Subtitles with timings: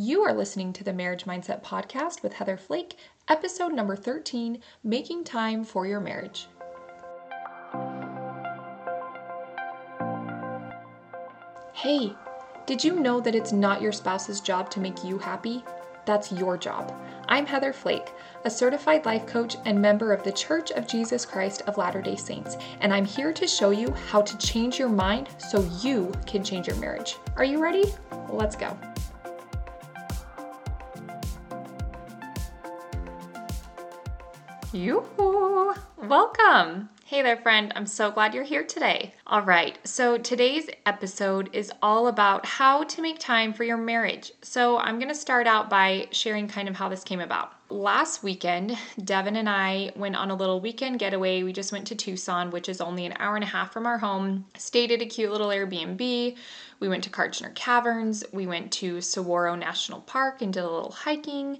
[0.00, 5.24] You are listening to the Marriage Mindset Podcast with Heather Flake, episode number 13 Making
[5.24, 6.46] Time for Your Marriage.
[11.72, 12.14] Hey,
[12.64, 15.64] did you know that it's not your spouse's job to make you happy?
[16.06, 16.94] That's your job.
[17.26, 18.12] I'm Heather Flake,
[18.44, 22.14] a certified life coach and member of the Church of Jesus Christ of Latter day
[22.14, 26.44] Saints, and I'm here to show you how to change your mind so you can
[26.44, 27.16] change your marriage.
[27.36, 27.92] Are you ready?
[28.30, 28.78] Let's go.
[34.72, 35.72] Yoo-hoo!
[35.96, 36.90] Welcome!
[37.06, 37.72] Hey there, friend.
[37.74, 39.14] I'm so glad you're here today.
[39.26, 44.30] All right, so today's episode is all about how to make time for your marriage.
[44.42, 47.52] So I'm going to start out by sharing kind of how this came about.
[47.70, 51.42] Last weekend, Devin and I went on a little weekend getaway.
[51.42, 53.98] We just went to Tucson, which is only an hour and a half from our
[53.98, 56.36] home, stayed at a cute little Airbnb.
[56.80, 58.22] We went to Kartchner Caverns.
[58.32, 61.58] We went to Saguaro National Park and did a little hiking.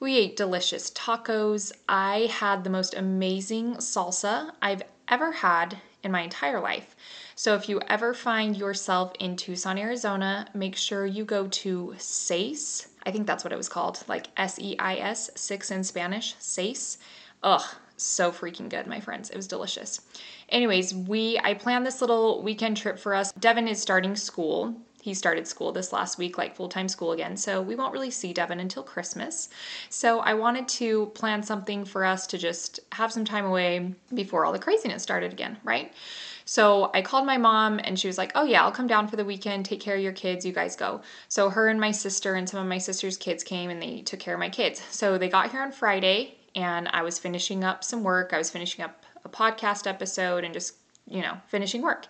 [0.00, 1.72] We ate delicious tacos.
[1.86, 6.96] I had the most amazing salsa I've ever had in my entire life.
[7.34, 12.88] So if you ever find yourself in Tucson, Arizona, make sure you go to Seis.
[13.04, 16.34] I think that's what it was called, like S E I S, six in Spanish,
[16.38, 16.96] Seis.
[17.42, 17.62] Ugh,
[17.98, 19.28] so freaking good, my friends.
[19.28, 20.00] It was delicious.
[20.48, 23.32] Anyways, we I planned this little weekend trip for us.
[23.32, 27.36] Devin is starting school he started school this last week, like full time school again.
[27.36, 29.48] So we won't really see Devin until Christmas.
[29.88, 34.44] So I wanted to plan something for us to just have some time away before
[34.44, 35.92] all the craziness started again, right?
[36.44, 39.16] So I called my mom and she was like, Oh, yeah, I'll come down for
[39.16, 41.00] the weekend, take care of your kids, you guys go.
[41.28, 44.20] So her and my sister and some of my sister's kids came and they took
[44.20, 44.82] care of my kids.
[44.90, 48.32] So they got here on Friday and I was finishing up some work.
[48.32, 50.74] I was finishing up a podcast episode and just,
[51.06, 52.06] you know, finishing work.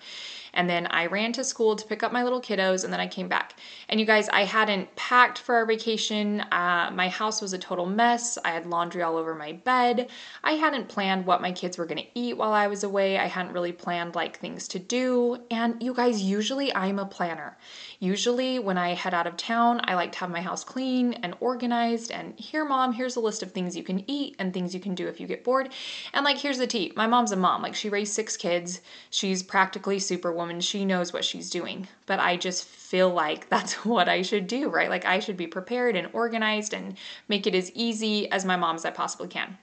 [0.54, 3.06] And then I ran to school to pick up my little kiddos, and then I
[3.06, 3.54] came back.
[3.88, 6.40] And you guys, I hadn't packed for our vacation.
[6.52, 8.38] Uh, my house was a total mess.
[8.44, 10.10] I had laundry all over my bed.
[10.42, 13.18] I hadn't planned what my kids were going to eat while I was away.
[13.18, 15.38] I hadn't really planned like things to do.
[15.50, 17.56] And you guys, usually I'm a planner.
[17.98, 21.36] Usually, when I head out of town, I like to have my house clean and
[21.40, 22.10] organized.
[22.10, 24.94] And here, mom, here's a list of things you can eat and things you can
[24.94, 25.70] do if you get bored.
[26.14, 27.62] And like, here's the tea my mom's a mom.
[27.62, 28.80] Like, she raised six kids.
[29.10, 31.86] She's practically super woman, she knows what she's doing.
[32.06, 34.90] But I just feel like that's what I should do, right?
[34.90, 36.96] Like I should be prepared and organized and
[37.28, 39.56] make it as easy as my mom as I possibly can.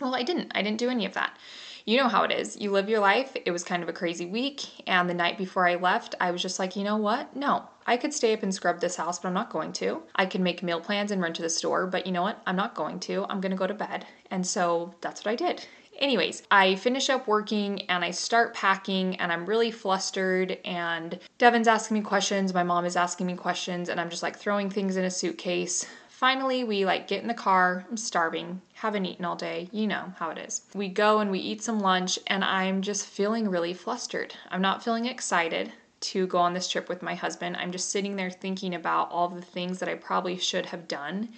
[0.00, 0.52] Well, I didn't.
[0.54, 1.36] I didn't do any of that.
[1.84, 2.56] You know how it is.
[2.56, 3.36] You live your life.
[3.44, 4.62] It was kind of a crazy week.
[4.86, 7.34] And the night before I left, I was just like, you know what?
[7.34, 10.02] No, I could stay up and scrub this house, but I'm not going to.
[10.14, 12.40] I could make meal plans and run to the store, but you know what?
[12.46, 13.26] I'm not going to.
[13.28, 14.06] I'm going to go to bed.
[14.30, 15.66] And so that's what I did.
[16.00, 21.68] Anyways, I finish up working and I start packing and I'm really flustered and Devin's
[21.68, 24.96] asking me questions, my mom is asking me questions and I'm just like throwing things
[24.96, 25.84] in a suitcase.
[26.08, 27.84] Finally, we like get in the car.
[27.90, 29.68] I'm starving, haven't eaten all day.
[29.72, 30.62] You know how it is.
[30.74, 34.34] We go and we eat some lunch and I'm just feeling really flustered.
[34.50, 37.58] I'm not feeling excited to go on this trip with my husband.
[37.58, 41.28] I'm just sitting there thinking about all the things that I probably should have done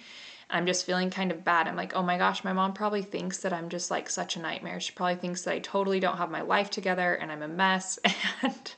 [0.49, 1.67] I'm just feeling kind of bad.
[1.67, 4.41] I'm like, oh my gosh, my mom probably thinks that I'm just like such a
[4.41, 4.79] nightmare.
[4.79, 7.99] She probably thinks that I totally don't have my life together and I'm a mess.
[8.43, 8.75] And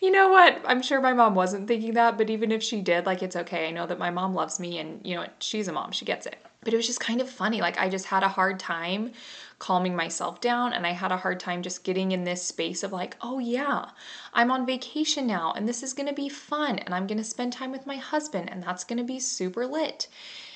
[0.00, 0.60] you know what?
[0.64, 3.68] I'm sure my mom wasn't thinking that, but even if she did, like, it's okay.
[3.68, 6.04] I know that my mom loves me and, you know, what, she's a mom, she
[6.04, 6.36] gets it.
[6.62, 7.60] But it was just kind of funny.
[7.60, 9.12] Like, I just had a hard time
[9.58, 12.92] calming myself down and I had a hard time just getting in this space of
[12.92, 13.86] like, oh yeah,
[14.32, 17.72] I'm on vacation now and this is to be fun and I'm to spend time
[17.72, 20.06] with my husband and that's to be super lit.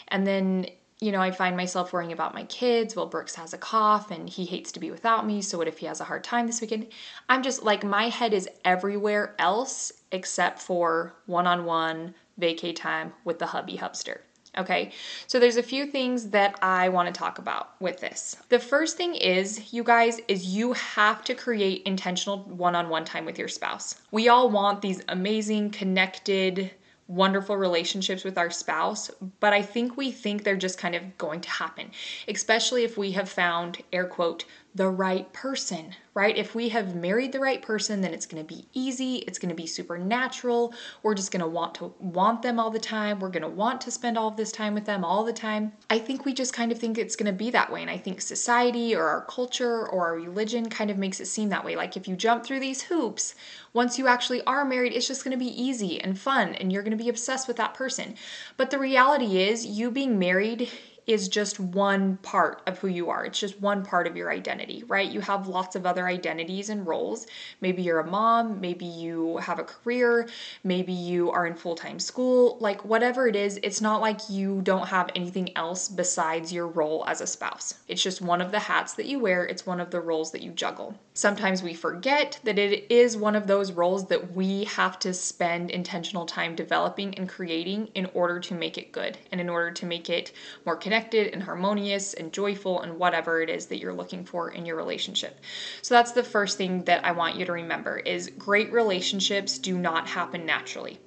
[0.08, 0.66] And then,
[1.00, 2.94] you know, I find myself worrying about my kids.
[2.94, 5.42] Well, Brooks has a cough and he hates to be without me.
[5.42, 6.86] So, what if he has a hard time this weekend?
[7.28, 13.12] I'm just like, my head is everywhere else except for one on one vacay time
[13.24, 14.18] with the hubby hubster.
[14.58, 14.92] Okay,
[15.26, 18.36] so there's a few things that I want to talk about with this.
[18.50, 23.06] The first thing is, you guys, is you have to create intentional one on one
[23.06, 23.94] time with your spouse.
[24.10, 26.70] We all want these amazing, connected,
[27.12, 31.42] wonderful relationships with our spouse, but I think we think they're just kind of going
[31.42, 31.90] to happen,
[32.26, 34.44] especially if we have found, air quote,
[34.74, 36.36] the right person, right?
[36.36, 39.50] If we have married the right person, then it's going to be easy, it's going
[39.50, 40.72] to be supernatural.
[41.02, 43.20] We're just going to want to want them all the time.
[43.20, 45.72] We're going to want to spend all of this time with them all the time.
[45.90, 47.98] I think we just kind of think it's going to be that way, and I
[47.98, 51.76] think society or our culture or our religion kind of makes it seem that way.
[51.76, 53.34] Like if you jump through these hoops,
[53.74, 56.82] once you actually are married, it's just going to be easy and fun and you're
[56.82, 58.14] going to be obsessed with that person.
[58.56, 60.70] But the reality is, you being married
[61.06, 63.24] is just one part of who you are.
[63.24, 65.10] It's just one part of your identity, right?
[65.10, 67.26] You have lots of other identities and roles.
[67.60, 70.28] Maybe you're a mom, maybe you have a career,
[70.62, 72.56] maybe you are in full time school.
[72.60, 77.04] Like, whatever it is, it's not like you don't have anything else besides your role
[77.08, 77.74] as a spouse.
[77.88, 80.42] It's just one of the hats that you wear, it's one of the roles that
[80.42, 80.94] you juggle.
[81.14, 85.70] Sometimes we forget that it is one of those roles that we have to spend
[85.70, 89.86] intentional time developing and creating in order to make it good and in order to
[89.86, 90.32] make it
[90.64, 94.66] more connected and harmonious and joyful and whatever it is that you're looking for in
[94.66, 95.40] your relationship.
[95.80, 99.78] So that's the first thing that I want you to remember is great relationships do
[99.78, 100.98] not happen naturally.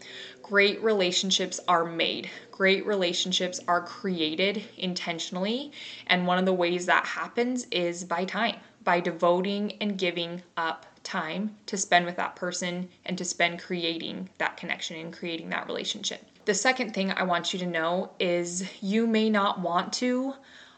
[0.42, 2.30] Great relationships are made.
[2.52, 5.72] Great relationships are created intentionally,
[6.08, 10.86] and one of the ways that happens is by time by devoting and giving up
[11.04, 15.66] time to spend with that person and to spend creating that connection and creating that
[15.68, 16.24] relationship.
[16.46, 20.36] The second thing I want you to know is you may not want to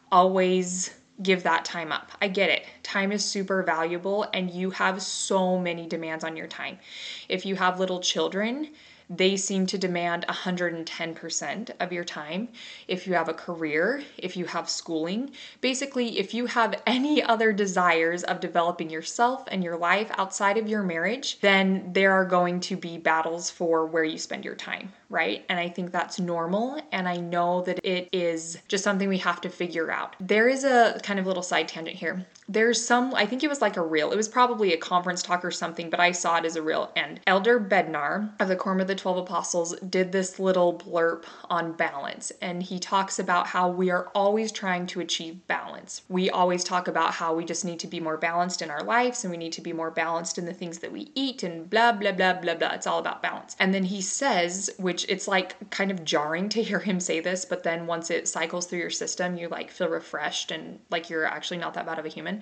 [0.10, 0.92] always
[1.22, 2.12] give that time up.
[2.22, 2.66] I get it.
[2.84, 6.80] Time is super valuable and you have so many demands on your time.
[7.28, 8.70] If you have little children,
[9.10, 12.50] they seem to demand 110% of your time.
[12.88, 15.32] If you have a career, if you have schooling,
[15.62, 20.68] basically, if you have any other desires of developing yourself and your life outside of
[20.68, 24.92] your marriage, then there are going to be battles for where you spend your time,
[25.10, 25.46] right?
[25.50, 26.82] And I think that's normal.
[26.92, 30.16] And I know that it is just something we have to figure out.
[30.20, 32.26] There is a kind of little side tangent here.
[32.50, 34.12] There's some, I think it was like a reel.
[34.12, 36.92] It was probably a conference talk or something, but I saw it as a reel.
[36.96, 41.74] And Elder Bednar of the Quorum of the 12 Apostles did this little blurb on
[41.74, 42.32] balance.
[42.42, 46.04] And he talks about how we are always trying to achieve balance.
[46.08, 49.24] We always talk about how we just need to be more balanced in our lives
[49.24, 51.92] and we need to be more balanced in the things that we eat and blah,
[51.92, 52.72] blah, blah, blah, blah.
[52.72, 53.58] It's all about balance.
[53.60, 57.46] And then he says, which it's like kind of jarring to hear him say this,
[57.46, 61.24] but then once it cycles through your system, you like feel refreshed and like you're
[61.24, 62.42] actually not that bad of a human.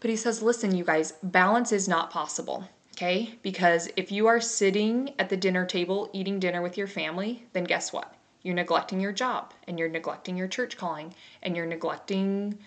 [0.00, 2.68] But he says, listen, you guys, balance is not possible.
[2.92, 3.38] Okay?
[3.40, 7.64] Because if you are sitting at the dinner table eating dinner with your family, then
[7.64, 8.14] guess what?
[8.42, 12.58] You're neglecting your job and you're neglecting your church calling and you're neglecting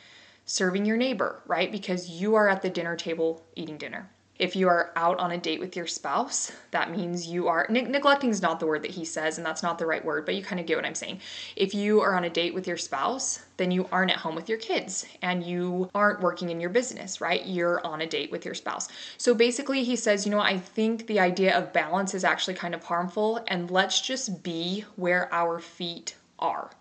[0.45, 1.71] serving your neighbor, right?
[1.71, 4.09] Because you are at the dinner table eating dinner.
[4.39, 7.81] If you are out on a date with your spouse, that means you are ne-
[7.81, 10.33] neglecting is not the word that he says, and that's not the right word, but
[10.33, 11.19] you kind of get what I'm saying.
[11.57, 14.47] If you are on a date with your spouse, then you aren't at home with
[14.47, 17.45] your kids and you aren't working in your business, right?
[17.45, 18.87] You're on a date with your spouse.
[19.17, 22.73] So basically, he says, you know, I think the idea of balance is actually kind
[22.73, 26.71] of harmful, and let's just be where our feet are.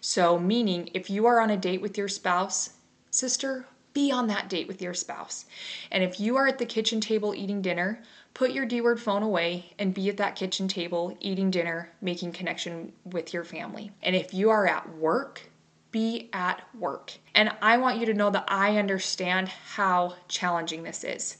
[0.00, 2.70] So, meaning, if you are on a date with your spouse,
[3.10, 5.46] sister, be on that date with your spouse.
[5.90, 8.02] And if you are at the kitchen table eating dinner,
[8.34, 12.32] put your D word phone away and be at that kitchen table eating dinner, making
[12.32, 13.92] connection with your family.
[14.02, 15.48] And if you are at work,
[15.92, 17.12] be at work.
[17.36, 21.38] And I want you to know that I understand how challenging this is.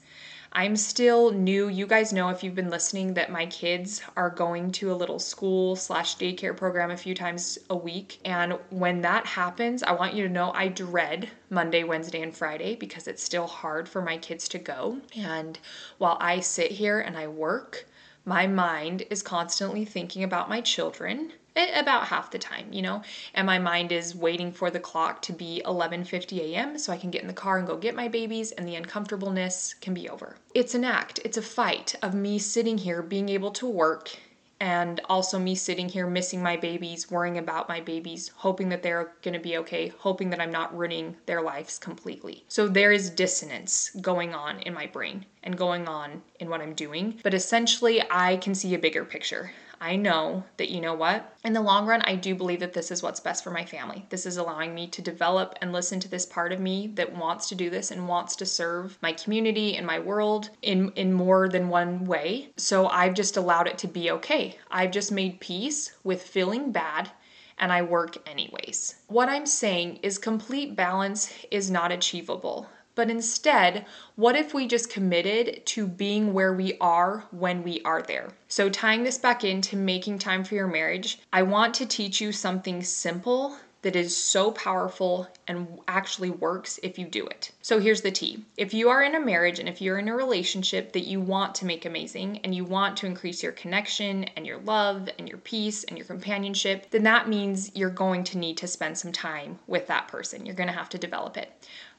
[0.56, 1.66] I'm still new.
[1.68, 5.18] You guys know if you've been listening that my kids are going to a little
[5.18, 8.20] school slash daycare program a few times a week.
[8.24, 12.76] And when that happens, I want you to know I dread Monday, Wednesday, and Friday
[12.76, 15.00] because it's still hard for my kids to go.
[15.16, 15.58] And
[15.98, 17.86] while I sit here and I work,
[18.24, 23.02] my mind is constantly thinking about my children about half the time, you know,
[23.34, 26.78] and my mind is waiting for the clock to be 11:50 a.m.
[26.78, 29.74] so I can get in the car and go get my babies and the uncomfortableness
[29.80, 30.36] can be over.
[30.54, 34.16] It's an act, it's a fight of me sitting here being able to work
[34.60, 39.12] and also me sitting here missing my babies, worrying about my babies, hoping that they're
[39.22, 42.44] going to be okay, hoping that I'm not ruining their lives completely.
[42.48, 46.74] So there is dissonance going on in my brain and going on in what I'm
[46.74, 49.50] doing, but essentially I can see a bigger picture.
[49.80, 51.34] I know that you know what?
[51.44, 54.06] In the long run, I do believe that this is what's best for my family.
[54.08, 57.48] This is allowing me to develop and listen to this part of me that wants
[57.48, 61.48] to do this and wants to serve my community and my world in in more
[61.48, 62.50] than one way.
[62.56, 64.58] So I've just allowed it to be okay.
[64.70, 67.10] I've just made peace with feeling bad
[67.58, 68.96] and I work anyways.
[69.06, 72.68] What I'm saying is complete balance is not achievable.
[72.94, 78.02] But instead, what if we just committed to being where we are when we are
[78.02, 78.34] there?
[78.48, 82.30] So, tying this back into making time for your marriage, I want to teach you
[82.30, 87.52] something simple that is so powerful and actually works if you do it.
[87.60, 88.42] So here's the tea.
[88.56, 91.54] If you are in a marriage and if you're in a relationship that you want
[91.56, 95.36] to make amazing and you want to increase your connection and your love and your
[95.36, 99.58] peace and your companionship, then that means you're going to need to spend some time
[99.66, 100.46] with that person.
[100.46, 101.52] You're going to have to develop it.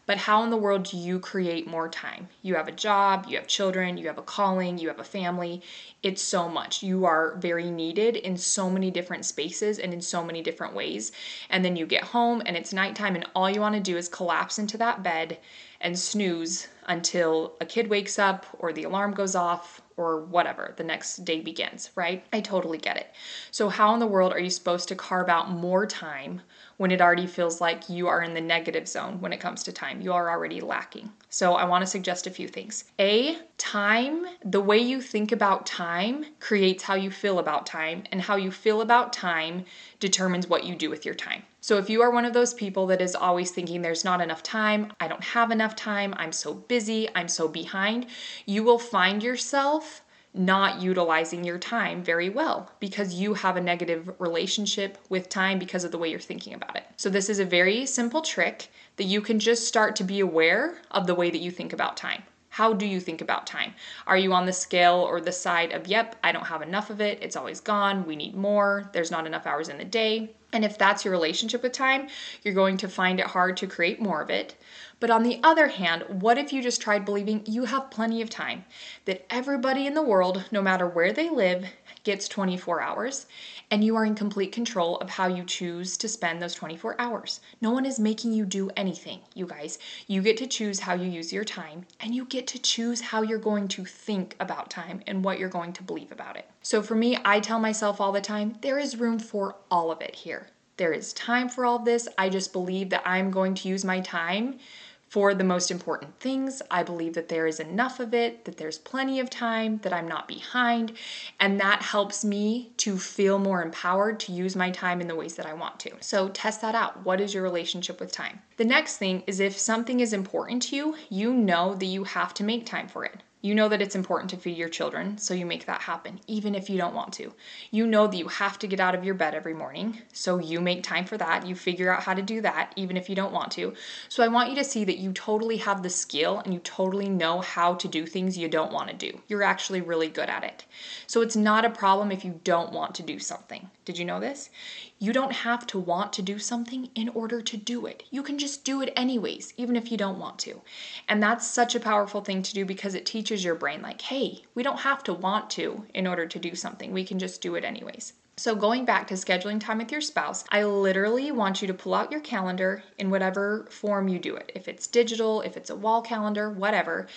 [0.07, 2.29] But how in the world do you create more time?
[2.43, 5.63] You have a job, you have children, you have a calling, you have a family.
[6.03, 6.83] It's so much.
[6.83, 11.11] You are very needed in so many different spaces and in so many different ways.
[11.49, 14.07] And then you get home and it's nighttime, and all you want to do is
[14.07, 15.39] collapse into that bed
[15.81, 20.83] and snooze until a kid wakes up or the alarm goes off or whatever the
[20.83, 22.25] next day begins, right?
[22.33, 23.13] I totally get it.
[23.51, 26.41] So, how in the world are you supposed to carve out more time
[26.77, 29.71] when it already feels like you are in the negative zone when it comes to
[29.71, 30.01] time?
[30.01, 31.11] You are already lacking.
[31.29, 32.85] So, I want to suggest a few things.
[32.99, 38.21] A, time, the way you think about time creates how you feel about time, and
[38.21, 39.65] how you feel about time
[39.99, 41.43] determines what you do with your time.
[41.65, 44.43] So, if you are one of those people that is always thinking there's not enough
[44.43, 48.05] time, I don't have enough time, I'm so busy, I'm so behind,
[48.45, 54.13] you will find yourself not utilizing your time very well because you have a negative
[54.19, 56.83] relationship with time because of the way you're thinking about it.
[56.97, 58.67] So, this is a very simple trick
[58.97, 61.97] that you can just start to be aware of the way that you think about
[61.97, 62.21] time.
[62.49, 63.73] How do you think about time?
[64.05, 67.01] Are you on the scale or the side of, yep, I don't have enough of
[67.01, 70.29] it, it's always gone, we need more, there's not enough hours in the day?
[70.55, 72.07] And if that's your relationship with time,
[72.41, 74.55] you're going to find it hard to create more of it.
[75.01, 78.29] But on the other hand, what if you just tried believing you have plenty of
[78.29, 78.63] time?
[79.03, 81.65] That everybody in the world, no matter where they live,
[82.05, 83.25] gets 24 hours,
[83.71, 87.41] and you are in complete control of how you choose to spend those 24 hours.
[87.59, 89.79] No one is making you do anything, you guys.
[90.07, 93.23] You get to choose how you use your time, and you get to choose how
[93.23, 96.47] you're going to think about time and what you're going to believe about it.
[96.61, 100.01] So for me, I tell myself all the time there is room for all of
[100.01, 100.44] it here.
[100.77, 102.07] There is time for all this.
[102.17, 104.59] I just believe that I'm going to use my time
[105.07, 106.61] for the most important things.
[106.69, 110.07] I believe that there is enough of it, that there's plenty of time, that I'm
[110.07, 110.91] not behind,
[111.39, 115.35] and that helps me to feel more empowered to use my time in the ways
[115.35, 115.91] that I want to.
[116.01, 117.05] So test that out.
[117.05, 118.41] What is your relationship with time?
[118.57, 122.33] The next thing is if something is important to you, you know that you have
[122.33, 123.21] to make time for it.
[123.45, 126.55] You know that it's important to feed your children, so you make that happen, even
[126.55, 127.31] if you don't want to.
[127.69, 130.59] You know that you have to get out of your bed every morning, so you
[130.59, 131.45] make time for that.
[131.45, 133.75] You figure out how to do that, even if you don't want to.
[134.09, 137.07] So I want you to see that you totally have the skill and you totally
[137.07, 139.21] know how to do things you don't want to do.
[139.27, 140.65] You're actually really good at it.
[141.05, 143.69] So it's not a problem if you don't want to do something.
[143.85, 144.49] Did you know this?
[144.97, 148.03] You don't have to want to do something in order to do it.
[148.09, 150.61] You can just do it anyways, even if you don't want to.
[151.07, 154.43] And that's such a powerful thing to do because it teaches your brain, like, hey,
[154.55, 156.93] we don't have to want to in order to do something.
[156.93, 158.13] We can just do it anyways.
[158.37, 161.93] So, going back to scheduling time with your spouse, I literally want you to pull
[161.93, 164.51] out your calendar in whatever form you do it.
[164.53, 167.07] If it's digital, if it's a wall calendar, whatever.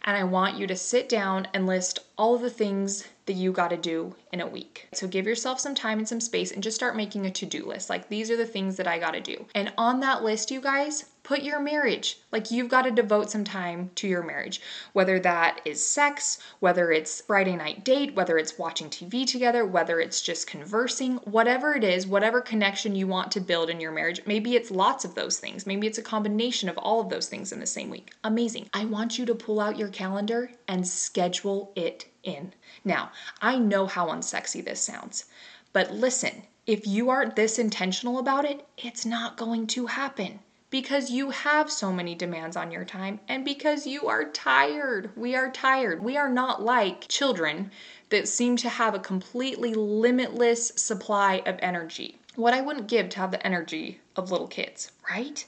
[0.00, 3.52] And I want you to sit down and list all of the things that you
[3.52, 4.88] got to do in a week.
[4.94, 7.66] So give yourself some time and some space and just start making a to do
[7.66, 7.90] list.
[7.90, 9.44] Like, these are the things that I got to do.
[9.54, 12.18] And on that list, you guys, put your marriage.
[12.30, 14.60] Like, you've got to devote some time to your marriage,
[14.92, 19.98] whether that is sex, whether it's Friday night date, whether it's watching TV together, whether
[19.98, 24.20] it's just conversing, whatever it is, whatever connection you want to build in your marriage.
[24.26, 25.66] Maybe it's lots of those things.
[25.66, 28.12] Maybe it's a combination of all of those things in the same week.
[28.24, 28.68] Amazing.
[28.74, 32.52] I want you to pull out your calendar and schedule it in.
[32.84, 33.10] Now,
[33.40, 35.24] I know how unsexy this sounds,
[35.72, 40.40] but listen, if you aren't this intentional about it, it's not going to happen
[40.72, 45.10] because you have so many demands on your time and because you are tired.
[45.14, 46.02] We are tired.
[46.02, 47.70] We are not like children
[48.08, 52.18] that seem to have a completely limitless supply of energy.
[52.36, 55.44] What I wouldn't give to have the energy of little kids, right?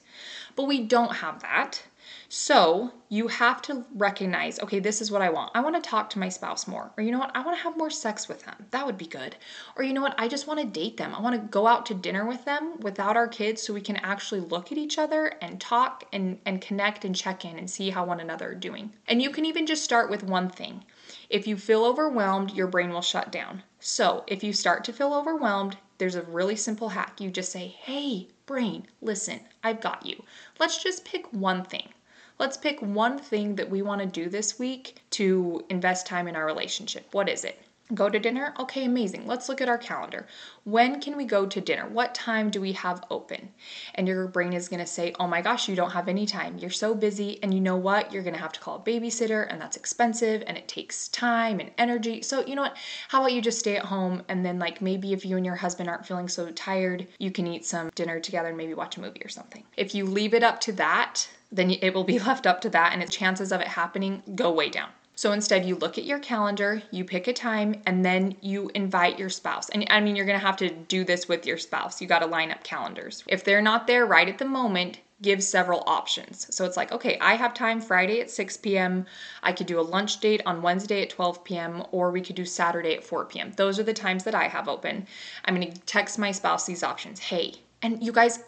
[0.56, 1.82] But we don't have that.
[2.28, 5.52] So you have to recognize okay, this is what I want.
[5.54, 6.90] I want to talk to my spouse more.
[6.96, 7.30] Or you know what?
[7.34, 8.66] I want to have more sex with them.
[8.70, 9.36] That would be good.
[9.76, 10.14] Or you know what?
[10.18, 11.14] I just want to date them.
[11.14, 13.96] I want to go out to dinner with them without our kids so we can
[13.96, 17.90] actually look at each other and talk and, and connect and check in and see
[17.90, 18.92] how one another are doing.
[19.06, 20.84] And you can even just start with one thing.
[21.30, 23.62] If you feel overwhelmed, your brain will shut down.
[23.80, 27.20] So if you start to feel overwhelmed, there's a really simple hack.
[27.20, 30.22] You just say, hey, brain, listen, I've got you.
[30.58, 31.93] Let's just pick one thing.
[32.38, 36.36] Let's pick one thing that we want to do this week to invest time in
[36.36, 37.06] our relationship.
[37.12, 37.60] What is it?
[37.92, 38.54] Go to dinner?
[38.58, 39.26] Okay, amazing.
[39.26, 40.26] Let's look at our calendar.
[40.64, 41.86] When can we go to dinner?
[41.86, 43.50] What time do we have open?
[43.94, 46.56] And your brain is going to say, Oh my gosh, you don't have any time.
[46.56, 47.42] You're so busy.
[47.42, 48.10] And you know what?
[48.10, 51.60] You're going to have to call a babysitter, and that's expensive and it takes time
[51.60, 52.22] and energy.
[52.22, 52.76] So, you know what?
[53.08, 55.56] How about you just stay at home and then, like, maybe if you and your
[55.56, 59.00] husband aren't feeling so tired, you can eat some dinner together and maybe watch a
[59.02, 59.62] movie or something.
[59.76, 62.94] If you leave it up to that, then it will be left up to that,
[62.94, 64.88] and its chances of it happening go way down.
[65.16, 69.18] So instead, you look at your calendar, you pick a time, and then you invite
[69.18, 69.68] your spouse.
[69.68, 72.00] And I mean, you're gonna have to do this with your spouse.
[72.00, 73.22] You gotta line up calendars.
[73.28, 76.54] If they're not there right at the moment, give several options.
[76.54, 79.06] So it's like, okay, I have time Friday at 6 p.m.
[79.42, 81.84] I could do a lunch date on Wednesday at 12 p.m.
[81.92, 83.52] or we could do Saturday at 4 p.m.
[83.56, 85.06] Those are the times that I have open.
[85.44, 87.20] I'm to text my spouse these options.
[87.20, 88.40] Hey, and you guys,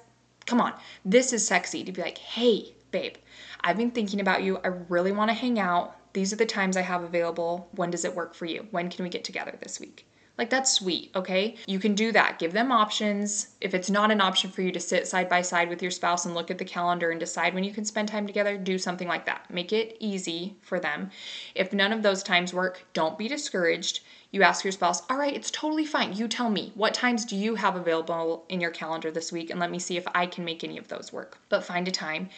[0.45, 0.75] come on.
[1.05, 3.15] This is sexy to be like, hey, babe,
[3.63, 4.59] I've been thinking about you.
[4.59, 5.96] I really want to hang out.
[6.17, 7.69] These are the times I have available.
[7.73, 8.69] When does it work for you?
[8.71, 10.07] When can we get together this week?
[10.39, 11.57] Like, that's sweet, okay?
[11.67, 12.39] You can do that.
[12.39, 13.49] Give them options.
[13.61, 16.25] If it's not an option for you to sit side by side with your spouse
[16.25, 19.09] and look at the calendar and decide when you can spend time together, do something
[19.09, 19.51] like that.
[19.51, 21.11] Make it easy for them.
[21.55, 24.01] If none of those times work, don't be discouraged.
[24.31, 26.15] You ask your spouse, all right, it's totally fine.
[26.15, 29.51] You tell me, what times do you have available in your calendar this week?
[29.51, 31.39] And let me see if I can make any of those work.
[31.49, 32.29] But find a time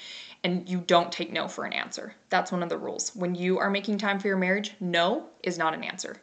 [0.44, 2.14] and you don't take no for an answer.
[2.30, 3.14] That's one of the rules.
[3.14, 6.16] When you are making time for your marriage, no is not an answer.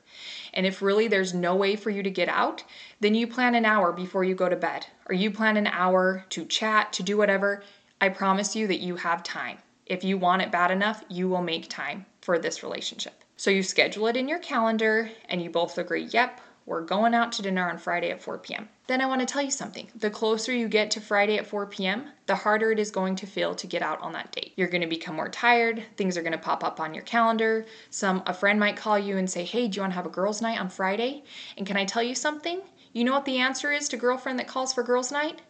[0.54, 2.64] And if really there's no way for you to get out,
[3.00, 6.26] then you plan an hour before you go to bed, or you plan an hour
[6.30, 7.64] to chat, to do whatever.
[8.00, 9.58] I promise you that you have time.
[9.86, 13.24] If you want it bad enough, you will make time for this relationship.
[13.38, 17.32] So you schedule it in your calendar and you both agree, yep, we're going out
[17.34, 18.68] to dinner on Friday at 4 p.m.
[18.88, 19.88] Then I want to tell you something.
[19.96, 23.28] The closer you get to Friday at 4 p.m., the harder it is going to
[23.28, 24.54] feel to get out on that date.
[24.56, 27.66] You're going to become more tired, things are going to pop up on your calendar.
[27.92, 30.10] Some a friend might call you and say, "Hey, do you want to have a
[30.10, 31.24] girls' night on Friday?"
[31.58, 32.62] And can I tell you something?
[32.94, 35.42] You know what the answer is to girlfriend that calls for girls' night?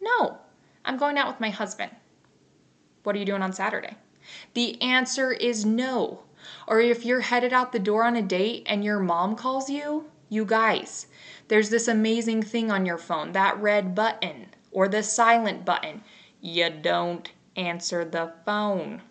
[0.00, 0.38] No.
[0.84, 1.92] I'm going out with my husband.
[3.02, 3.96] What are you doing on Saturday?
[4.54, 6.22] The answer is no.
[6.66, 10.10] Or if you're headed out the door on a date and your mom calls you,
[10.28, 11.06] you guys,
[11.48, 16.02] there's this amazing thing on your phone, that red button or the silent button.
[16.40, 19.02] You don't answer the phone.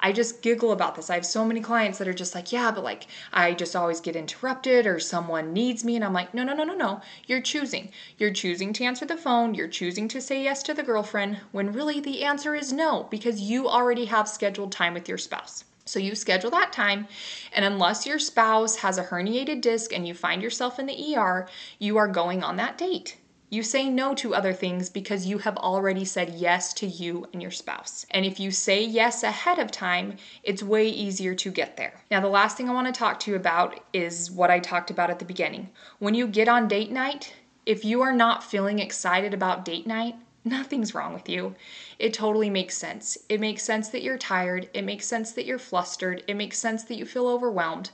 [0.00, 1.10] I just giggle about this.
[1.10, 4.00] I have so many clients that are just like, yeah, but like I just always
[4.00, 5.96] get interrupted or someone needs me.
[5.96, 7.00] And I'm like, no, no, no, no, no.
[7.26, 7.90] You're choosing.
[8.18, 9.54] You're choosing to answer the phone.
[9.54, 13.40] You're choosing to say yes to the girlfriend when really the answer is no because
[13.40, 15.64] you already have scheduled time with your spouse.
[15.86, 17.06] So you schedule that time,
[17.52, 21.46] and unless your spouse has a herniated disc and you find yourself in the ER,
[21.78, 23.18] you are going on that date.
[23.50, 27.40] You say no to other things because you have already said yes to you and
[27.40, 28.04] your spouse.
[28.10, 32.02] And if you say yes ahead of time, it's way easier to get there.
[32.10, 34.90] Now, the last thing I want to talk to you about is what I talked
[34.90, 35.68] about at the beginning.
[36.00, 37.34] When you get on date night,
[37.66, 41.54] if you are not feeling excited about date night, Nothing's wrong with you.
[41.98, 43.16] It totally makes sense.
[43.30, 44.68] It makes sense that you're tired.
[44.74, 46.22] It makes sense that you're flustered.
[46.26, 47.90] It makes sense that you feel overwhelmed.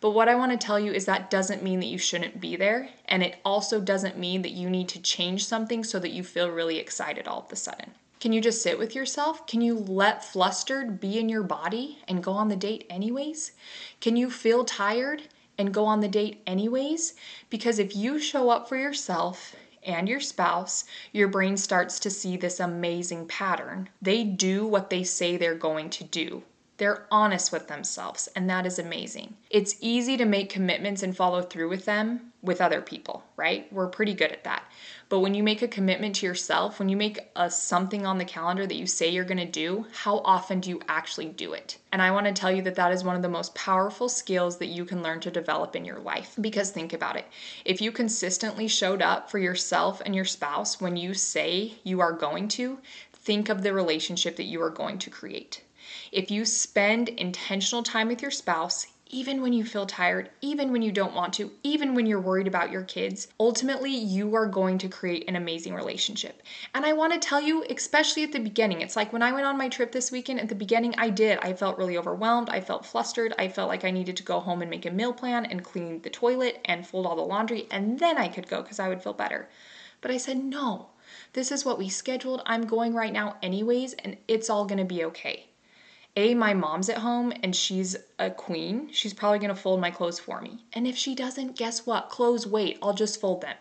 [0.00, 2.56] But what I want to tell you is that doesn't mean that you shouldn't be
[2.56, 2.88] there.
[3.04, 6.50] And it also doesn't mean that you need to change something so that you feel
[6.50, 7.90] really excited all of a sudden.
[8.18, 9.46] Can you just sit with yourself?
[9.46, 13.52] Can you let flustered be in your body and go on the date anyways?
[14.00, 15.24] Can you feel tired
[15.58, 17.14] and go on the date anyways?
[17.50, 19.54] Because if you show up for yourself
[19.90, 23.88] and your spouse, your brain starts to see this amazing pattern.
[24.00, 26.42] They do what they say they're going to do.
[26.80, 29.36] They're honest with themselves, and that is amazing.
[29.50, 33.70] It's easy to make commitments and follow through with them with other people, right?
[33.70, 34.62] We're pretty good at that.
[35.10, 38.24] But when you make a commitment to yourself, when you make a something on the
[38.24, 41.76] calendar that you say you're going to do, how often do you actually do it?
[41.92, 44.56] And I want to tell you that that is one of the most powerful skills
[44.56, 46.34] that you can learn to develop in your life.
[46.40, 47.26] Because think about it.
[47.66, 52.14] If you consistently showed up for yourself and your spouse when you say you are
[52.14, 52.78] going to,
[53.12, 55.60] think of the relationship that you are going to create.
[56.12, 60.82] If you spend intentional time with your spouse, even when you feel tired, even when
[60.82, 64.78] you don't want to, even when you're worried about your kids, ultimately you are going
[64.78, 66.42] to create an amazing relationship.
[66.74, 69.46] And I want to tell you, especially at the beginning, it's like when I went
[69.46, 71.38] on my trip this weekend, at the beginning, I did.
[71.42, 72.50] I felt really overwhelmed.
[72.50, 73.32] I felt flustered.
[73.38, 76.02] I felt like I needed to go home and make a meal plan and clean
[76.02, 79.02] the toilet and fold all the laundry, and then I could go because I would
[79.02, 79.48] feel better.
[80.00, 80.88] But I said, no,
[81.34, 82.42] this is what we scheduled.
[82.46, 85.49] I'm going right now, anyways, and it's all going to be okay.
[86.16, 88.88] A, my mom's at home and she's a queen.
[88.92, 90.64] She's probably going to fold my clothes for me.
[90.72, 92.10] And if she doesn't, guess what?
[92.10, 92.78] Clothes wait.
[92.82, 93.56] I'll just fold them.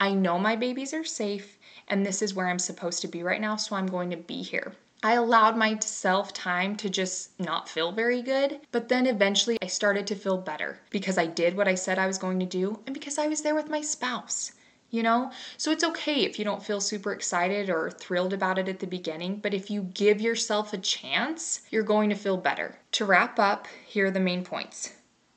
[0.00, 3.40] I know my babies are safe and this is where I'm supposed to be right
[3.40, 4.72] now, so I'm going to be here.
[5.02, 10.06] I allowed myself time to just not feel very good, but then eventually I started
[10.08, 12.94] to feel better because I did what I said I was going to do and
[12.94, 14.52] because I was there with my spouse
[14.94, 15.30] you know?
[15.56, 18.86] So it's okay if you don't feel super excited or thrilled about it at the
[18.86, 22.78] beginning, but if you give yourself a chance, you're going to feel better.
[22.92, 24.94] To wrap up, here are the main points.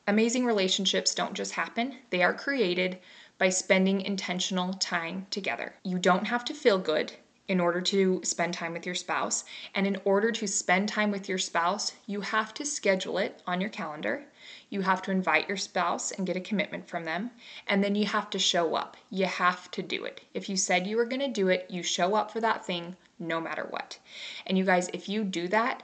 [0.07, 2.99] Amazing relationships don't just happen, they are created
[3.37, 5.75] by spending intentional time together.
[5.83, 7.11] You don't have to feel good.
[7.47, 9.45] in order to spend time with your spouse.
[9.73, 13.61] And in order to spend time with your spouse, you have to schedule it on
[13.61, 14.25] your calendar.
[14.69, 17.31] You have to invite your spouse and get a commitment from them.
[17.67, 18.97] And then you have to show up.
[19.09, 20.21] You have to do it.
[20.33, 22.97] If you said you were going to do it, you show up for that thing
[23.19, 23.97] no matter what.
[24.45, 25.83] And you guys, if you do that,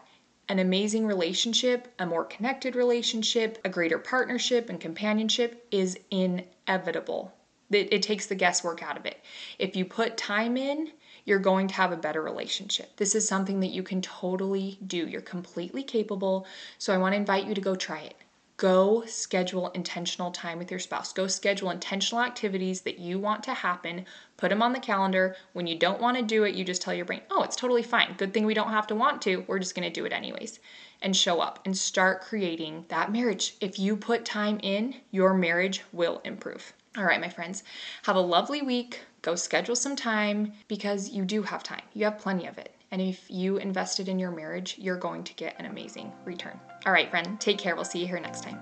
[0.49, 7.33] an amazing relationship, a more connected relationship, a greater partnership and companionship is inevitable.
[7.71, 9.23] It, it, takes the guesswork out of it.
[9.57, 10.91] If you put time in,
[11.25, 12.97] you're going to have a better relationship.
[12.97, 15.07] This is something that you can totally do.
[15.07, 16.45] You're completely capable.
[16.77, 18.15] So I want to invite you to go try it.
[18.57, 21.11] Go schedule intentional time with your spouse.
[21.11, 24.05] Go schedule intentional activities that you want to happen.
[24.37, 25.35] Put them on the calendar.
[25.53, 27.81] When you don't want to do it, you just tell your brain, oh, it's totally
[27.81, 28.13] fine.
[28.15, 29.43] Good thing we don't have to want to.
[29.47, 30.59] We're just going to do it anyways.
[31.01, 33.55] And show up and start creating that marriage.
[33.59, 36.73] If you put time in, your marriage will improve.
[36.95, 37.63] All right, my friends,
[38.03, 39.01] have a lovely week.
[39.23, 41.81] Go schedule some time because you do have time.
[41.93, 42.72] You have plenty of it.
[42.93, 46.59] And if you invested in your marriage, you're going to get an amazing return.
[46.85, 47.75] All right, friend, take care.
[47.75, 48.59] We'll see you here next time.